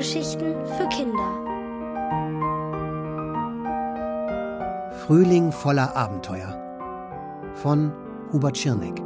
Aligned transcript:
Hörgeschichten 0.00 0.54
für 0.64 0.88
Kinder. 0.88 1.30
Frühling 5.04 5.52
voller 5.52 5.94
Abenteuer 5.94 6.56
von 7.56 7.92
Hubert 8.32 8.56
Schirneck. 8.56 8.96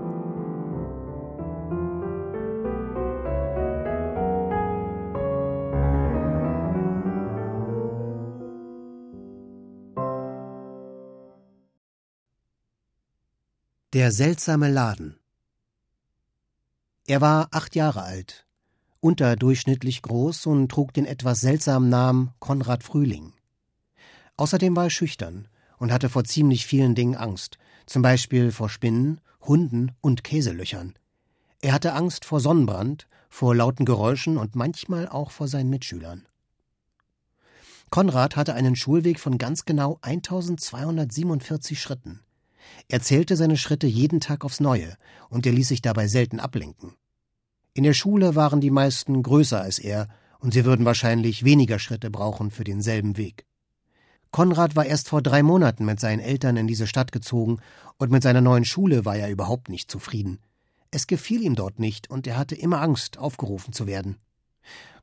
Der 13.95 14.13
seltsame 14.13 14.71
Laden. 14.71 15.19
Er 17.09 17.21
war 17.21 17.49
acht 17.51 17.75
Jahre 17.75 18.03
alt, 18.03 18.47
unterdurchschnittlich 19.05 20.01
groß 20.01 20.47
und 20.47 20.71
trug 20.71 20.95
den 20.95 21.05
etwas 21.05 21.43
seltsamen 21.43 21.91
Namen 21.91 22.31
Konrad 22.39 22.83
Frühling. 22.83 23.35
Außerdem 24.39 24.75
war 24.75 24.85
er 24.85 24.91
schüchtern 24.91 25.47
und 25.77 25.93
hatte 25.93 26.09
vor 26.09 26.25
ziemlich 26.25 26.65
vielen 26.65 26.95
Dingen 26.95 27.15
Angst, 27.15 27.59
zum 27.85 28.01
Beispiel 28.01 28.51
vor 28.51 28.71
Spinnen, 28.71 29.21
Hunden 29.43 29.93
und 30.01 30.25
Käselöchern. 30.25 30.95
Er 31.61 31.75
hatte 31.75 31.93
Angst 31.93 32.25
vor 32.25 32.41
Sonnenbrand, 32.41 33.07
vor 33.29 33.55
lauten 33.55 33.85
Geräuschen 33.85 34.39
und 34.39 34.57
manchmal 34.57 35.07
auch 35.07 35.31
vor 35.31 35.49
seinen 35.49 35.69
Mitschülern. 35.69 36.27
Konrad 37.91 38.37
hatte 38.37 38.55
einen 38.55 38.75
Schulweg 38.75 39.21
von 39.21 39.37
ganz 39.37 39.67
genau 39.67 39.99
1247 40.01 41.79
Schritten. 41.79 42.21
Er 42.89 43.03
zählte 43.03 43.37
seine 43.37 43.59
Schritte 43.59 43.87
jeden 43.87 44.21
Tag 44.21 44.47
aufs 44.47 44.61
Neue, 44.61 44.97
und 45.29 45.45
er 45.45 45.53
ließ 45.53 45.69
sich 45.69 45.83
dabei 45.83 46.09
selten 46.09 46.41
ablenken. 46.41 46.95
In 47.77 47.83
der 47.83 47.93
Schule 47.93 48.37
waren 48.37 48.61
die 48.61 48.71
meisten 48.71 49.21
größer 49.21 49.61
als 49.61 49.81
er, 49.81 50.07
und 50.39 50.55
sie 50.55 50.65
würden 50.65 50.87
wahrscheinlich 50.87 51.45
weniger 51.45 51.81
Schritte 51.81 52.09
brauchen 52.09 52.53
für 52.53 52.63
denselben 52.63 53.17
Weg. 53.17 53.47
Konrad 54.31 54.77
war 54.77 54.87
erst 54.87 55.09
vor 55.09 55.23
drei 55.23 55.43
Monaten 55.43 55.85
mit 55.85 55.99
seinen 55.99 56.21
Eltern 56.21 56.57
in 56.57 56.69
diese 56.69 56.87
Stadt 56.87 57.11
gezogen, 57.11 57.59
und 57.99 58.13
mit 58.13 58.23
seiner 58.23 58.41
neuen 58.41 58.65
Schule 58.65 59.05
war 59.05 59.17
er 59.17 59.29
überhaupt 59.29 59.69
nicht 59.69 59.91
zufrieden. 59.91 60.39
Es 60.93 61.09
gefiel 61.09 61.43
ihm 61.43 61.57
dort 61.57 61.81
nicht, 61.81 62.09
und 62.11 62.29
er 62.29 62.37
hatte 62.37 62.55
immer 62.55 62.81
Angst, 62.81 63.19
aufgerufen 63.19 63.73
zu 63.73 63.89
werden. 63.89 64.19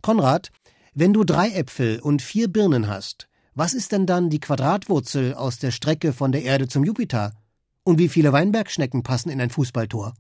Konrad, 0.02 0.52
wenn 0.94 1.12
du 1.12 1.26
drei 1.26 1.50
Äpfel 1.50 2.00
und 2.00 2.22
vier 2.22 2.48
Birnen 2.48 2.88
hast, 2.88 3.28
was 3.54 3.74
ist 3.74 3.92
denn 3.92 4.06
dann 4.06 4.30
die 4.30 4.40
Quadratwurzel 4.40 5.34
aus 5.34 5.60
der 5.60 5.72
Strecke 5.72 6.14
von 6.14 6.32
der 6.32 6.44
Erde 6.44 6.70
zum 6.70 6.86
Jupiter? 6.86 7.34
Und 7.84 8.00
wie 8.00 8.08
viele 8.08 8.32
Weinbergschnecken 8.32 9.04
passen 9.04 9.30
in 9.30 9.42
ein 9.42 9.50
Fußballtor? 9.50 10.14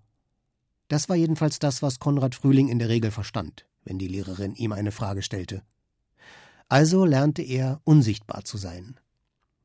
Das 0.91 1.07
war 1.07 1.15
jedenfalls 1.15 1.57
das, 1.57 1.81
was 1.81 1.99
Konrad 1.99 2.35
Frühling 2.35 2.67
in 2.67 2.77
der 2.77 2.89
Regel 2.89 3.11
verstand, 3.11 3.65
wenn 3.85 3.97
die 3.97 4.09
Lehrerin 4.09 4.55
ihm 4.55 4.73
eine 4.73 4.91
Frage 4.91 5.21
stellte. 5.21 5.61
Also 6.67 7.05
lernte 7.05 7.41
er, 7.41 7.79
unsichtbar 7.85 8.43
zu 8.43 8.57
sein. 8.57 8.99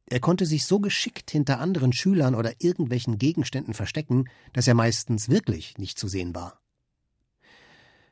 Er 0.06 0.20
konnte 0.20 0.46
sich 0.46 0.66
so 0.66 0.78
geschickt 0.78 1.32
hinter 1.32 1.58
anderen 1.58 1.92
Schülern 1.92 2.36
oder 2.36 2.52
irgendwelchen 2.60 3.18
Gegenständen 3.18 3.74
verstecken, 3.74 4.26
dass 4.52 4.68
er 4.68 4.74
meistens 4.74 5.28
wirklich 5.28 5.78
nicht 5.78 5.98
zu 5.98 6.06
sehen 6.06 6.32
war. 6.32 6.60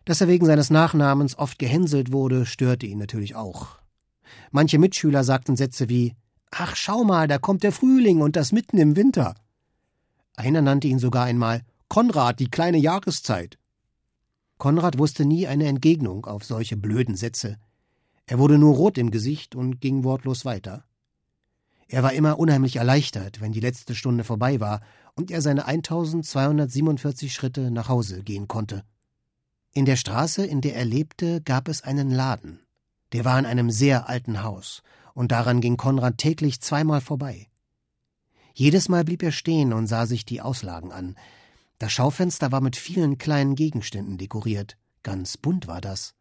Dass 0.05 0.21
er 0.21 0.27
wegen 0.27 0.47
seines 0.47 0.71
Nachnamens 0.71 1.39
oft 1.39 1.61
gehänselt 1.61 2.11
wurde, 2.11 2.47
störte 2.47 2.87
ihn 2.87 2.99
natürlich 2.99 3.37
auch. 3.37 3.79
Manche 4.51 4.81
Mitschüler 4.81 5.23
sagten 5.23 5.55
Sätze 5.55 5.89
wie 5.89 6.17
Ach, 6.51 6.75
schau 6.75 7.05
mal, 7.05 7.29
da 7.29 7.39
kommt 7.39 7.63
der 7.63 7.71
Frühling 7.71 8.23
und 8.23 8.35
das 8.35 8.51
mitten 8.51 8.77
im 8.77 8.97
Winter. 8.97 9.37
Einer 10.35 10.63
nannte 10.63 10.89
ihn 10.89 10.99
sogar 10.99 11.27
einmal 11.27 11.63
Konrad, 11.95 12.41
die 12.41 12.51
kleine 12.51 12.79
Jahreszeit. 12.79 13.57
Konrad 14.59 14.99
wusste 14.99 15.25
nie 15.25 15.47
eine 15.47 15.69
Entgegnung 15.69 16.27
auf 16.27 16.45
solche 16.45 16.77
blöden 16.77 17.15
Sätze. 17.15 17.57
Er 18.27 18.41
wurde 18.41 18.59
nur 18.59 18.75
rot 18.75 18.99
im 18.99 19.13
Gesicht 19.13 19.55
und 19.55 19.81
ging 19.81 20.03
wortlos 20.03 20.45
weiter. 20.45 20.83
Er 21.87 22.03
war 22.03 22.13
immer 22.13 22.41
unheimlich 22.41 22.75
erleichtert, 22.75 23.41
wenn 23.41 23.53
die 23.53 23.61
letzte 23.61 23.95
Stunde 23.95 24.25
vorbei 24.25 24.59
war 24.59 24.81
und 25.15 25.31
er 25.31 25.41
seine 25.41 25.67
1247 25.67 27.33
Schritte 27.33 27.71
nach 27.71 27.89
Hause 27.89 28.25
gehen 28.25 28.49
konnte. 28.49 28.83
In 29.73 29.85
der 29.85 29.95
Straße, 29.95 30.45
in 30.45 30.63
der 30.63 30.75
er 30.75 30.85
lebte, 30.85 31.43
gab 31.43 31.69
es 31.69 31.83
einen 31.83 32.11
Laden. 32.11 32.59
Der 33.13 33.25
war 33.25 33.39
in 33.39 33.47
einem 33.47 33.71
sehr 33.71 34.09
alten 34.09 34.43
Haus, 34.43 34.83
und 35.13 35.31
daran 35.31 35.61
ging 35.61 35.77
Konrad 35.77 36.19
täglich 36.19 36.61
zweimal 36.61 37.01
vorbei. 37.01 37.47
Jedes 38.53 38.89
Mal 38.89 39.05
blieb 39.05 39.23
er 39.23 39.31
stehen 39.31 39.73
und 39.73 39.87
sah 39.87 40.07
sich 40.07 40.25
die 40.25 40.41
Auslagen 40.41 40.91
an. 40.91 41.15
Das 41.85 41.93
Schaufenster 41.93 42.51
war 42.51 42.63
mit 42.63 42.77
vielen 42.77 43.19
kleinen 43.19 43.57
Gegenständen 43.57 44.17
dekoriert. 44.17 44.79
Ganz 45.03 45.37
bunt 45.37 45.67
war 45.67 45.83
das. 45.83 46.15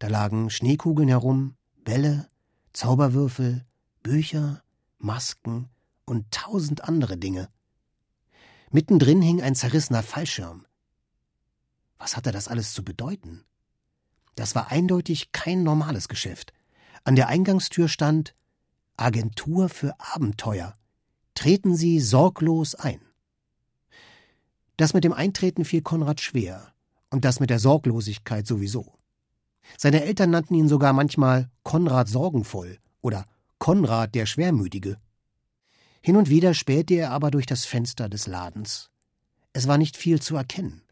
Da 0.00 0.08
lagen 0.08 0.50
Schneekugeln 0.50 1.08
herum, 1.08 1.54
Bälle, 1.84 2.28
Zauberwürfel, 2.72 3.64
Bücher, 4.02 4.64
Masken 4.98 5.68
und 6.06 6.32
tausend 6.32 6.82
andere 6.82 7.16
Dinge. 7.18 7.48
Mittendrin 8.72 9.22
hing 9.22 9.40
ein 9.40 9.54
zerrissener 9.54 10.02
Fallschirm. 10.02 10.66
Was 11.98 12.16
hatte 12.16 12.32
das 12.32 12.48
alles 12.48 12.74
zu 12.74 12.84
bedeuten? 12.84 13.44
Das 14.34 14.56
war 14.56 14.72
eindeutig 14.72 15.30
kein 15.30 15.62
normales 15.62 16.08
Geschäft. 16.08 16.52
An 17.04 17.14
der 17.14 17.28
Eingangstür 17.28 17.86
stand 17.86 18.34
Agentur 18.96 19.68
für 19.68 19.94
Abenteuer 20.00 20.74
treten 21.36 21.76
Sie 21.76 22.00
sorglos 22.00 22.74
ein. 22.74 23.05
Das 24.76 24.94
mit 24.94 25.04
dem 25.04 25.12
Eintreten 25.12 25.64
fiel 25.64 25.82
Konrad 25.82 26.20
schwer, 26.20 26.72
und 27.10 27.24
das 27.24 27.40
mit 27.40 27.50
der 27.50 27.58
Sorglosigkeit 27.58 28.46
sowieso. 28.46 28.98
Seine 29.76 30.04
Eltern 30.04 30.30
nannten 30.30 30.54
ihn 30.54 30.68
sogar 30.68 30.92
manchmal 30.92 31.50
Konrad 31.62 32.08
sorgenvoll 32.08 32.78
oder 33.00 33.24
Konrad 33.58 34.14
der 34.14 34.26
Schwermütige. 34.26 34.98
Hin 36.02 36.16
und 36.16 36.28
wieder 36.28 36.54
spähte 36.54 36.94
er 36.94 37.10
aber 37.10 37.30
durch 37.30 37.46
das 37.46 37.64
Fenster 37.64 38.08
des 38.08 38.26
Ladens. 38.26 38.90
Es 39.52 39.66
war 39.66 39.78
nicht 39.78 39.96
viel 39.96 40.20
zu 40.20 40.36
erkennen. 40.36 40.82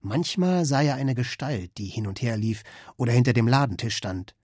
Manchmal 0.00 0.64
sah 0.64 0.82
er 0.82 0.94
eine 0.94 1.14
Gestalt, 1.14 1.76
die 1.78 1.86
hin 1.86 2.06
und 2.06 2.22
her 2.22 2.36
lief 2.36 2.62
oder 2.96 3.12
hinter 3.12 3.32
dem 3.32 3.48
Ladentisch 3.48 3.96
stand. 3.96 4.34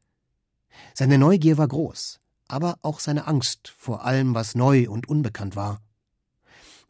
Seine 0.94 1.18
Neugier 1.18 1.56
war 1.56 1.68
groß 1.68 2.18
aber 2.52 2.78
auch 2.82 3.00
seine 3.00 3.26
Angst 3.26 3.72
vor 3.78 4.04
allem, 4.04 4.34
was 4.34 4.54
neu 4.54 4.86
und 4.90 5.08
unbekannt 5.08 5.56
war. 5.56 5.80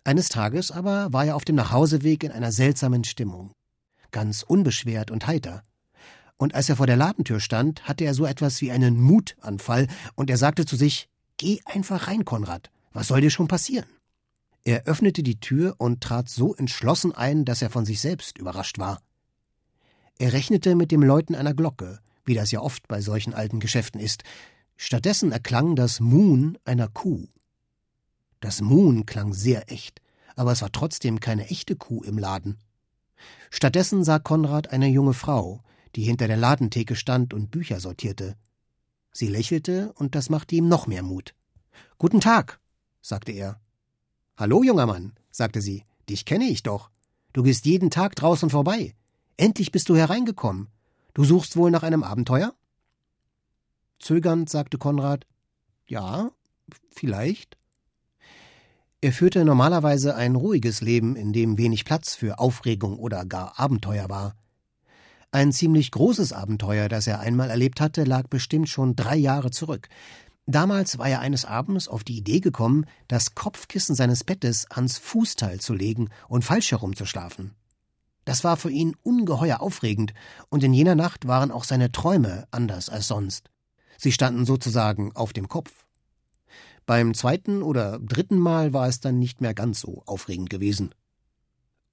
Eines 0.05 0.29
Tages 0.29 0.71
aber 0.71 1.13
war 1.13 1.27
er 1.27 1.37
auf 1.37 1.45
dem 1.45 1.57
Nachhauseweg 1.57 2.25
in 2.25 2.33
einer 2.33 2.51
seltsamen 2.51 3.05
Stimmung, 3.05 3.53
ganz 4.11 4.43
unbeschwert 4.43 5.11
und 5.11 5.27
heiter. 5.27 5.63
Und 6.37 6.55
als 6.55 6.69
er 6.69 6.77
vor 6.77 6.89
der 6.89 6.97
Ladentür 6.97 7.39
stand, 7.39 7.87
hatte 7.87 8.05
er 8.05 8.15
so 8.15 8.27
etwas 8.27 8.61
wie 8.61 8.73
einen 8.73 9.01
Mutanfall, 9.01 9.87
und 10.17 10.29
er 10.29 10.39
sagte 10.39 10.67
zu 10.67 10.77
sich 10.77 11.09
Geh 11.37 11.61
einfach 11.65 12.09
rein, 12.09 12.25
Konrad, 12.25 12.71
was 12.93 13.09
soll 13.09 13.21
dir 13.21 13.31
schon 13.31 13.49
passieren? 13.49 13.87
Er 14.65 14.85
öffnete 14.85 15.23
die 15.23 15.41
Tür 15.41 15.75
und 15.79 16.01
trat 16.01 16.29
so 16.29 16.55
entschlossen 16.55 17.13
ein, 17.13 17.45
dass 17.45 17.63
er 17.63 17.71
von 17.71 17.85
sich 17.85 18.01
selbst 18.01 18.39
überrascht 18.39 18.79
war. 18.79 19.01
Er 20.19 20.33
rechnete 20.33 20.77
mit 20.77 20.93
dem 20.93 21.03
Läuten 21.03 21.35
einer 21.35 21.55
Glocke, 21.55 22.01
wie 22.25 22.35
das 22.35 22.51
ja 22.51 22.61
oft 22.61 22.87
bei 22.87 23.01
solchen 23.01 23.35
alten 23.35 23.61
Geschäften 23.61 24.01
ist, 24.01 24.23
Stattdessen 24.77 25.33
erklang 25.33 25.77
das 25.77 26.01
Muhn 26.01 26.59
einer 26.65 26.89
Kuh. 26.89 27.29
Das 28.43 28.61
Muhn 28.61 29.07
klang 29.07 29.33
sehr 29.33 29.71
echt, 29.71 30.03
aber 30.35 30.51
es 30.51 30.63
war 30.63 30.73
trotzdem 30.73 31.21
keine 31.21 31.49
echte 31.49 31.77
Kuh 31.77 32.03
im 32.03 32.19
Laden. 32.19 32.59
Stattdessen 33.51 34.03
sah 34.03 34.19
Konrad 34.19 34.73
eine 34.73 34.89
junge 34.89 35.15
Frau, 35.15 35.63
die 35.95 36.03
hinter 36.03 36.27
der 36.27 36.37
Ladentheke 36.37 36.97
stand 36.97 37.35
und 37.35 37.53
Bücher 37.53 37.79
sortierte. 37.79 38.35
Sie 39.13 39.29
lächelte, 39.29 39.93
und 39.93 40.17
das 40.17 40.29
machte 40.29 40.57
ihm 40.57 40.67
noch 40.67 40.89
mehr 40.89 41.05
Mut. 41.05 41.37
Guten 41.99 42.21
Tag, 42.21 42.59
sagte 43.01 43.31
er. 43.31 43.61
Hallo, 44.37 44.65
junger 44.65 44.87
Mann, 44.87 45.13
sagte 45.31 45.61
sie, 45.61 45.85
dich 46.09 46.25
kenne 46.25 46.47
ich 46.47 46.65
doch. 46.65 46.91
Du 47.33 47.45
gehst 47.45 47.65
jeden 47.65 47.91
Tag 47.91 48.17
draußen 48.17 48.51
vorbei. 48.51 48.97
Endlich 49.37 49.71
bist 49.71 49.89
du 49.89 49.95
hereingekommen. 49.95 50.67
Du 51.15 51.23
suchst 51.23 51.57
wohl 51.57 51.71
nach 51.71 51.85
einem 51.85 52.03
Abenteuer? 52.03 52.57
Zögernd 54.01 54.51
sagte 54.51 54.79
Konrad 54.79 55.29
Ja, 55.87 56.33
vielleicht. 56.91 57.57
Er 59.05 59.13
führte 59.13 59.45
normalerweise 59.45 60.15
ein 60.15 60.37
ruhiges 60.37 60.81
Leben, 60.81 61.17
in 61.17 61.33
dem 61.33 61.59
wenig 61.59 61.85
Platz 61.85 62.15
für 62.15 62.39
Aufregung 62.39 63.01
oder 63.01 63.25
gar 63.25 63.59
Abenteuer 63.59 64.09
war. 64.09 64.37
Ein 65.33 65.51
ziemlich 65.51 65.91
großes 65.91 66.33
Abenteuer, 66.33 66.89
das 66.89 67.09
er 67.09 67.19
einmal 67.19 67.51
erlebt 67.51 67.81
hatte, 67.81 68.05
lag 68.05 68.29
bestimmt 68.29 68.69
schon 68.69 68.95
drei 68.95 69.17
Jahre 69.17 69.51
zurück. 69.51 69.89
Damals 70.47 70.99
war 70.99 71.09
er 71.09 71.19
eines 71.19 71.45
Abends 71.45 71.89
auf 71.89 72.05
die 72.05 72.17
Idee 72.17 72.39
gekommen, 72.39 72.87
das 73.09 73.35
Kopfkissen 73.35 73.97
seines 73.97 74.23
Bettes 74.23 74.71
ans 74.71 74.99
Fußteil 74.99 75.59
zu 75.59 75.75
legen 75.75 76.11
und 76.29 76.45
falsch 76.45 76.71
herumzuschlafen. 76.71 77.57
Das 78.25 78.45
war 78.45 78.57
für 78.57 78.71
ihn 78.71 78.95
ungeheuer 79.03 79.63
aufregend, 79.63 80.15
und 80.49 80.63
in 80.63 80.73
jener 80.73 80.95
Nacht 80.95 81.27
waren 81.27 81.51
auch 81.51 81.65
seine 81.65 81.91
Träume 81.91 82.47
anders 82.53 82.89
als 82.89 83.09
sonst. 83.09 83.51
Sie 83.99 84.13
standen 84.13 84.47
sozusagen 84.47 85.11
auf 85.17 85.33
dem 85.33 85.49
Kopf. 85.49 85.73
Beim 86.87 87.15
zweiten 87.15 87.63
oder 87.63 87.99
dritten 88.01 88.39
Mal 88.39 88.73
war 88.73 88.89
es 88.89 89.01
dann 89.01 89.19
nicht 89.19 89.41
mehr 89.41 89.55
ganz 89.55 89.81
so 89.81 90.03
aufregend 90.07 90.51
gewesen. 90.51 90.95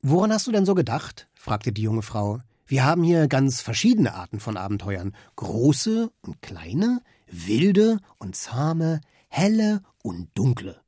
Woran 0.01 0.31
hast 0.31 0.47
du 0.47 0.51
denn 0.51 0.65
so 0.65 0.75
gedacht? 0.75 1.27
fragte 1.33 1.71
die 1.71 1.81
junge 1.81 2.01
Frau. 2.01 2.39
Wir 2.65 2.86
haben 2.86 3.03
hier 3.03 3.27
ganz 3.27 3.62
verschiedene 3.62 4.13
Arten 4.13 4.39
von 4.39 4.56
Abenteuern. 4.56 5.15
Große 5.36 6.12
und 6.21 6.41
kleine, 6.41 7.01
wilde 7.27 8.00
und 8.18 8.36
zahme, 8.36 9.01
helle 9.27 9.81
und 10.03 10.30
dunkle. 10.36 10.80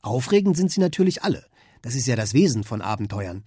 Aufregend 0.00 0.56
sind 0.56 0.70
sie 0.70 0.80
natürlich 0.80 1.22
alle. 1.22 1.44
Das 1.82 1.94
ist 1.94 2.06
ja 2.06 2.16
das 2.16 2.34
Wesen 2.34 2.64
von 2.64 2.80
Abenteuern. 2.80 3.44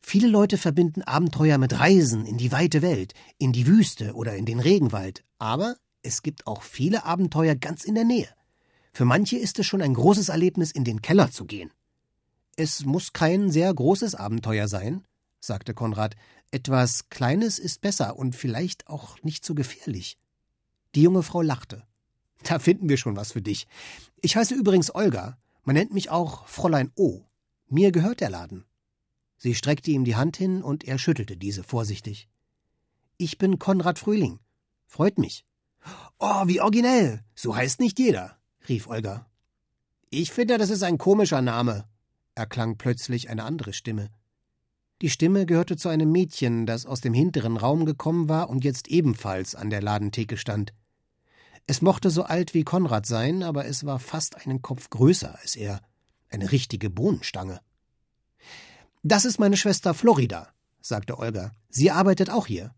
Viele 0.00 0.28
Leute 0.28 0.58
verbinden 0.58 1.02
Abenteuer 1.02 1.58
mit 1.58 1.78
Reisen 1.78 2.24
in 2.24 2.38
die 2.38 2.52
weite 2.52 2.82
Welt, 2.82 3.14
in 3.38 3.52
die 3.52 3.66
Wüste 3.66 4.14
oder 4.14 4.36
in 4.36 4.46
den 4.46 4.60
Regenwald. 4.60 5.24
Aber 5.38 5.76
es 6.02 6.22
gibt 6.22 6.46
auch 6.46 6.62
viele 6.62 7.04
Abenteuer 7.04 7.54
ganz 7.54 7.84
in 7.84 7.94
der 7.94 8.04
Nähe. 8.04 8.28
Für 8.92 9.04
manche 9.04 9.38
ist 9.38 9.58
es 9.58 9.66
schon 9.66 9.82
ein 9.82 9.94
großes 9.94 10.28
Erlebnis, 10.28 10.72
in 10.72 10.84
den 10.84 11.02
Keller 11.02 11.30
zu 11.30 11.44
gehen. 11.44 11.70
Es 12.56 12.84
muss 12.84 13.12
kein 13.12 13.50
sehr 13.50 13.72
großes 13.72 14.14
Abenteuer 14.14 14.68
sein, 14.68 15.04
sagte 15.40 15.74
Konrad. 15.74 16.16
Etwas 16.50 17.08
Kleines 17.08 17.58
ist 17.58 17.80
besser 17.80 18.16
und 18.16 18.34
vielleicht 18.34 18.88
auch 18.88 19.22
nicht 19.22 19.44
so 19.44 19.54
gefährlich. 19.54 20.18
Die 20.94 21.02
junge 21.02 21.22
Frau 21.22 21.42
lachte. 21.42 21.86
Da 22.42 22.58
finden 22.58 22.88
wir 22.88 22.96
schon 22.96 23.16
was 23.16 23.32
für 23.32 23.42
dich. 23.42 23.66
Ich 24.22 24.34
heiße 24.34 24.54
übrigens 24.54 24.94
Olga. 24.94 25.36
Man 25.62 25.74
nennt 25.74 25.92
mich 25.92 26.10
auch 26.10 26.46
Fräulein 26.48 26.90
O. 26.96 27.20
Mir 27.68 27.92
gehört 27.92 28.20
der 28.20 28.30
Laden. 28.30 28.64
Sie 29.36 29.54
streckte 29.54 29.90
ihm 29.90 30.04
die 30.04 30.16
Hand 30.16 30.38
hin 30.38 30.62
und 30.62 30.84
er 30.84 30.98
schüttelte 30.98 31.36
diese 31.36 31.62
vorsichtig. 31.62 32.28
Ich 33.18 33.36
bin 33.36 33.58
Konrad 33.58 33.98
Frühling. 33.98 34.40
Freut 34.86 35.18
mich. 35.18 35.44
Oh, 36.18 36.46
wie 36.46 36.62
originell. 36.62 37.22
So 37.34 37.54
heißt 37.54 37.78
nicht 37.80 37.98
jeder, 37.98 38.39
rief 38.68 38.86
Olga. 38.86 39.26
Ich 40.10 40.32
finde, 40.32 40.58
das 40.58 40.70
ist 40.70 40.82
ein 40.82 40.98
komischer 40.98 41.42
Name, 41.42 41.84
erklang 42.34 42.76
plötzlich 42.76 43.30
eine 43.30 43.44
andere 43.44 43.72
Stimme. 43.72 44.10
Die 45.02 45.08
Stimme 45.08 45.46
gehörte 45.46 45.76
zu 45.76 45.88
einem 45.88 46.12
Mädchen, 46.12 46.66
das 46.66 46.84
aus 46.84 47.00
dem 47.00 47.14
hinteren 47.14 47.56
Raum 47.56 47.86
gekommen 47.86 48.28
war 48.28 48.50
und 48.50 48.64
jetzt 48.64 48.88
ebenfalls 48.88 49.54
an 49.54 49.70
der 49.70 49.80
Ladentheke 49.80 50.36
stand. 50.36 50.74
Es 51.66 51.80
mochte 51.80 52.10
so 52.10 52.24
alt 52.24 52.52
wie 52.52 52.64
Konrad 52.64 53.06
sein, 53.06 53.42
aber 53.42 53.64
es 53.64 53.86
war 53.86 53.98
fast 53.98 54.36
einen 54.36 54.60
Kopf 54.60 54.90
größer 54.90 55.38
als 55.40 55.56
er. 55.56 55.80
Eine 56.28 56.52
richtige 56.52 56.90
Bohnenstange. 56.90 57.60
Das 59.02 59.24
ist 59.24 59.38
meine 59.38 59.56
Schwester 59.56 59.94
Florida, 59.94 60.48
sagte 60.80 61.18
Olga. 61.18 61.52
Sie 61.70 61.90
arbeitet 61.90 62.28
auch 62.28 62.46
hier. 62.46 62.74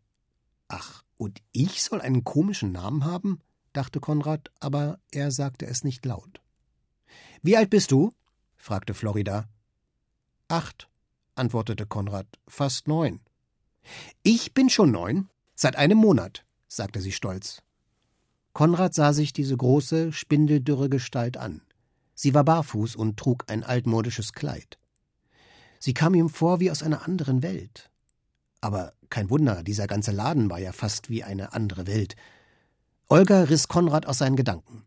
Ach, 0.68 1.02
und 1.16 1.40
ich 1.52 1.82
soll 1.82 2.00
einen 2.00 2.22
komischen 2.22 2.72
Namen 2.72 3.04
haben? 3.04 3.40
Dachte 3.72 4.00
Konrad, 4.00 4.50
aber 4.60 4.98
er 5.10 5.30
sagte 5.30 5.66
es 5.66 5.84
nicht 5.84 6.04
laut. 6.04 6.40
Wie 7.42 7.56
alt 7.56 7.70
bist 7.70 7.90
du? 7.90 8.12
fragte 8.56 8.94
Florida. 8.94 9.48
Acht, 10.48 10.88
antwortete 11.34 11.86
Konrad, 11.86 12.26
fast 12.46 12.88
neun. 12.88 13.20
Ich 14.22 14.54
bin 14.54 14.70
schon 14.70 14.90
neun, 14.90 15.28
seit 15.54 15.76
einem 15.76 15.98
Monat, 15.98 16.44
sagte 16.68 17.00
sie 17.00 17.12
stolz. 17.12 17.62
Konrad 18.52 18.94
sah 18.94 19.12
sich 19.12 19.32
diese 19.32 19.56
große, 19.56 20.12
spindeldürre 20.12 20.88
Gestalt 20.88 21.36
an. 21.36 21.62
Sie 22.14 22.34
war 22.34 22.44
barfuß 22.44 22.96
und 22.96 23.16
trug 23.16 23.44
ein 23.48 23.64
altmodisches 23.64 24.32
Kleid. 24.32 24.78
Sie 25.78 25.94
kam 25.94 26.14
ihm 26.14 26.28
vor 26.28 26.60
wie 26.60 26.70
aus 26.70 26.82
einer 26.82 27.06
anderen 27.06 27.42
Welt. 27.42 27.90
Aber 28.60 28.92
kein 29.10 29.30
Wunder, 29.30 29.62
dieser 29.62 29.86
ganze 29.86 30.12
Laden 30.12 30.48
war 30.48 30.60
ja 30.60 30.72
fast 30.72 31.08
wie 31.10 31.24
eine 31.24 31.52
andere 31.54 31.86
Welt. 31.86 32.14
Olga 33.08 33.42
riss 33.42 33.68
Konrad 33.68 34.06
aus 34.06 34.18
seinen 34.18 34.36
Gedanken. 34.36 34.84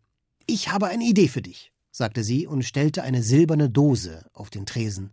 Ich 0.48 0.70
habe 0.72 0.88
eine 0.88 1.04
Idee 1.04 1.28
für 1.28 1.42
dich, 1.42 1.72
sagte 1.92 2.24
sie 2.24 2.48
und 2.48 2.64
stellte 2.64 3.04
eine 3.04 3.24
silberne 3.24 3.70
Dose 3.70 4.30
auf 4.34 4.50
den 4.50 4.66
Tresen. 4.66 5.12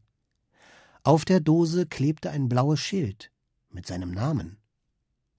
Auf 1.04 1.24
der 1.24 1.40
Dose 1.40 1.86
klebte 1.86 2.30
ein 2.30 2.48
blaues 2.48 2.80
Schild 2.80 3.30
mit 3.70 3.86
seinem 3.86 4.12
Namen. 4.12 4.58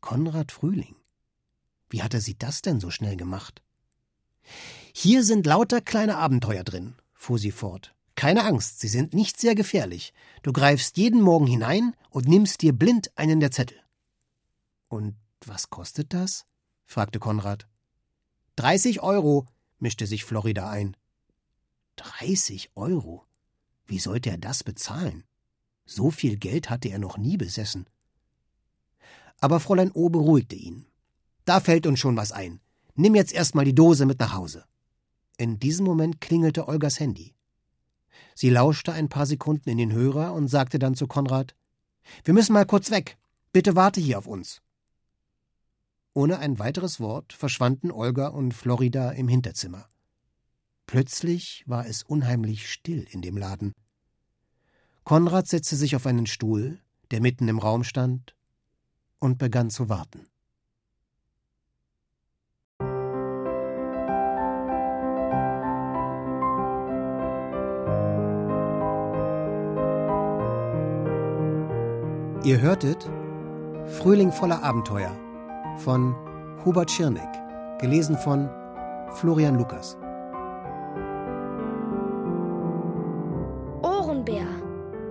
Konrad 0.01 0.51
Frühling. 0.51 0.95
Wie 1.89 2.01
hatte 2.01 2.19
sie 2.19 2.37
das 2.37 2.61
denn 2.61 2.79
so 2.79 2.89
schnell 2.89 3.15
gemacht? 3.15 3.61
Hier 4.93 5.23
sind 5.23 5.45
lauter 5.45 5.79
kleine 5.79 6.17
Abenteuer 6.17 6.63
drin, 6.63 6.95
fuhr 7.13 7.39
sie 7.39 7.51
fort. 7.51 7.95
Keine 8.15 8.45
Angst, 8.45 8.79
sie 8.79 8.87
sind 8.87 9.13
nicht 9.13 9.39
sehr 9.39 9.55
gefährlich. 9.55 10.13
Du 10.43 10.53
greifst 10.53 10.97
jeden 10.97 11.21
Morgen 11.21 11.47
hinein 11.47 11.95
und 12.09 12.27
nimmst 12.27 12.61
dir 12.61 12.73
blind 12.73 13.11
einen 13.17 13.39
der 13.39 13.51
Zettel. 13.51 13.77
Und 14.87 15.15
was 15.45 15.69
kostet 15.69 16.13
das? 16.13 16.45
Fragte 16.85 17.19
Konrad. 17.19 17.67
Dreißig 18.55 19.01
Euro, 19.01 19.45
mischte 19.79 20.07
sich 20.07 20.25
Florida 20.25 20.69
ein. 20.69 20.95
Dreißig 21.95 22.71
Euro? 22.75 23.25
Wie 23.85 23.99
sollte 23.99 24.29
er 24.29 24.37
das 24.37 24.63
bezahlen? 24.63 25.23
So 25.85 26.11
viel 26.11 26.37
Geld 26.37 26.69
hatte 26.69 26.89
er 26.89 26.99
noch 26.99 27.17
nie 27.17 27.37
besessen. 27.37 27.87
Aber 29.39 29.59
Fräulein 29.59 29.91
O 29.91 30.09
beruhigte 30.09 30.55
ihn. 30.55 30.85
Da 31.45 31.59
fällt 31.59 31.85
uns 31.85 31.99
schon 31.99 32.15
was 32.15 32.31
ein. 32.31 32.61
Nimm 32.95 33.15
jetzt 33.15 33.33
erst 33.33 33.55
mal 33.55 33.65
die 33.65 33.75
Dose 33.75 34.05
mit 34.05 34.19
nach 34.19 34.33
Hause. 34.33 34.65
In 35.37 35.59
diesem 35.59 35.85
Moment 35.85 36.21
klingelte 36.21 36.67
Olgas 36.67 36.99
Handy. 36.99 37.35
Sie 38.35 38.49
lauschte 38.49 38.93
ein 38.93 39.09
paar 39.09 39.25
Sekunden 39.25 39.69
in 39.69 39.77
den 39.77 39.91
Hörer 39.91 40.33
und 40.33 40.47
sagte 40.47 40.79
dann 40.79 40.95
zu 40.95 41.07
Konrad 41.07 41.55
Wir 42.23 42.33
müssen 42.33 42.53
mal 42.53 42.65
kurz 42.65 42.89
weg. 42.89 43.17
Bitte 43.51 43.75
warte 43.75 44.01
hier 44.01 44.17
auf 44.17 44.27
uns. 44.27 44.62
Ohne 46.15 46.37
ein 46.37 46.59
weiteres 46.59 46.99
Wort 46.99 47.33
verschwanden 47.33 47.91
Olga 47.91 48.27
und 48.27 48.53
Florida 48.53 49.11
im 49.11 49.27
Hinterzimmer. 49.27 49.89
Plötzlich 50.85 51.63
war 51.65 51.87
es 51.87 52.03
unheimlich 52.03 52.71
still 52.71 53.07
in 53.09 53.21
dem 53.21 53.35
Laden. 53.35 53.73
Konrad 55.03 55.47
setzte 55.47 55.75
sich 55.75 55.95
auf 55.95 56.05
einen 56.05 56.27
Stuhl, 56.27 56.79
der 57.09 57.19
mitten 57.19 57.47
im 57.47 57.57
Raum 57.57 57.83
stand, 57.83 58.35
und 59.19 59.37
begann 59.37 59.69
zu 59.69 59.89
warten. 59.89 60.27
Ihr 72.45 72.59
hörtet 72.59 73.09
Frühling 73.97 74.31
voller 74.31 74.61
Abenteuer 74.61 75.17
von 75.77 76.15
Hubert 76.65 76.89
Schirneck, 76.89 77.29
gelesen 77.79 78.17
von 78.17 78.49
Florian 79.13 79.57
Lukas. 79.57 79.97
Ohrenbär. 83.81 84.45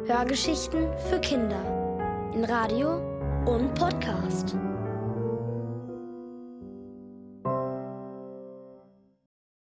Hörgeschichten 0.06 0.88
für 1.08 1.20
Kinder 1.20 1.62
in 2.34 2.44
Radio 2.44 2.96
und 3.46 3.72
Podcast. 3.74 4.56